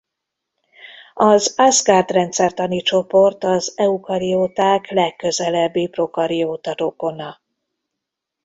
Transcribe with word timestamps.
Az 1.13 1.53
Asgard 1.57 2.09
rendszertani 2.11 2.81
csoport 2.81 3.43
az 3.43 3.73
eukarióták 3.75 4.87
legközelebbi 4.89 5.87
prokarióta 5.87 6.73
rokona. 6.77 7.41